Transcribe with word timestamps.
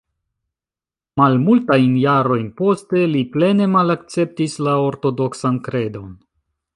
Malmultajn 1.21 1.91
jarojn 2.05 2.49
poste 2.63 3.03
li 3.13 3.21
plene 3.37 3.67
malakceptis 3.77 4.57
la 4.69 4.75
ortodoksan 4.89 5.65
kredon. 5.69 6.13